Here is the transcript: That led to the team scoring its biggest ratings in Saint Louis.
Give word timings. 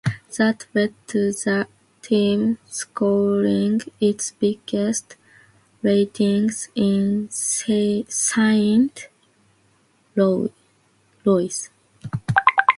That 0.35 0.65
led 0.73 0.95
to 1.09 1.31
the 1.31 1.67
team 2.01 2.57
scoring 2.65 3.81
its 3.99 4.31
biggest 4.31 5.15
ratings 5.83 6.69
in 6.73 7.29
Saint 7.29 9.07
Louis. 10.15 11.69